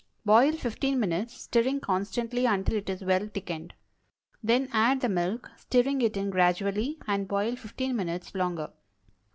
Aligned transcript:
Boil 0.25 0.53
fifteen 0.53 0.99
minutes, 0.99 1.43
stirring 1.43 1.79
constantly 1.79 2.47
until 2.47 2.75
it 2.75 2.89
is 2.89 3.03
well 3.03 3.27
thickened. 3.27 3.75
Then 4.41 4.67
add 4.73 5.01
the 5.01 5.09
milk, 5.09 5.51
stirring 5.57 6.01
it 6.01 6.17
in 6.17 6.31
gradually, 6.31 6.97
and 7.05 7.27
boil 7.27 7.55
fifteen 7.55 7.95
minutes 7.95 8.33
longer. 8.33 8.71